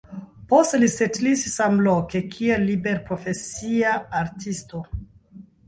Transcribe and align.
Poste 0.53 0.79
li 0.83 0.87
setlis 0.93 1.43
samloke 1.57 2.23
kiel 2.33 2.67
liberprofesia 2.71 3.95
artisto. 4.25 4.85